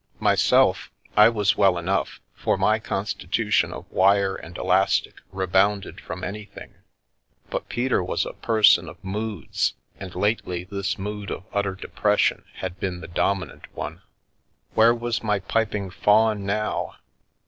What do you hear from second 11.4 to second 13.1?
utter depression had been the